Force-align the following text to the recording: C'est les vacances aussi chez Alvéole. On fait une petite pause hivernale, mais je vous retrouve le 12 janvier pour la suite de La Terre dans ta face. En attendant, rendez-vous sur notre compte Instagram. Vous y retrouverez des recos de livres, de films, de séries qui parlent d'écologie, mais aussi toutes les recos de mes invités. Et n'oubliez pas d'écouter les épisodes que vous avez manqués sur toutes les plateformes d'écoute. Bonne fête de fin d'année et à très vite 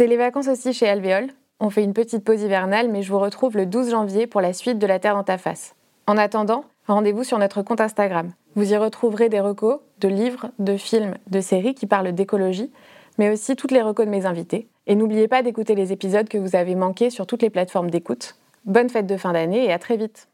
C'est 0.00 0.06
les 0.06 0.16
vacances 0.16 0.48
aussi 0.48 0.72
chez 0.72 0.88
Alvéole. 0.88 1.26
On 1.58 1.68
fait 1.68 1.84
une 1.84 1.92
petite 1.92 2.24
pause 2.24 2.40
hivernale, 2.40 2.88
mais 2.88 3.02
je 3.02 3.12
vous 3.12 3.18
retrouve 3.18 3.54
le 3.54 3.66
12 3.66 3.90
janvier 3.90 4.26
pour 4.26 4.40
la 4.40 4.54
suite 4.54 4.78
de 4.78 4.86
La 4.86 4.98
Terre 4.98 5.14
dans 5.14 5.24
ta 5.24 5.36
face. 5.36 5.74
En 6.06 6.16
attendant, 6.16 6.64
rendez-vous 6.86 7.22
sur 7.22 7.36
notre 7.36 7.60
compte 7.60 7.82
Instagram. 7.82 8.32
Vous 8.54 8.72
y 8.72 8.76
retrouverez 8.78 9.28
des 9.28 9.40
recos 9.40 9.80
de 10.00 10.08
livres, 10.08 10.52
de 10.58 10.78
films, 10.78 11.16
de 11.26 11.42
séries 11.42 11.74
qui 11.74 11.84
parlent 11.84 12.12
d'écologie, 12.12 12.72
mais 13.18 13.28
aussi 13.28 13.56
toutes 13.56 13.72
les 13.72 13.82
recos 13.82 14.06
de 14.06 14.10
mes 14.10 14.24
invités. 14.24 14.68
Et 14.86 14.94
n'oubliez 14.94 15.28
pas 15.28 15.42
d'écouter 15.42 15.74
les 15.74 15.92
épisodes 15.92 16.30
que 16.30 16.38
vous 16.38 16.56
avez 16.56 16.76
manqués 16.76 17.10
sur 17.10 17.26
toutes 17.26 17.42
les 17.42 17.50
plateformes 17.50 17.90
d'écoute. 17.90 18.36
Bonne 18.64 18.88
fête 18.88 19.06
de 19.06 19.18
fin 19.18 19.34
d'année 19.34 19.66
et 19.66 19.72
à 19.74 19.78
très 19.78 19.98
vite 19.98 20.29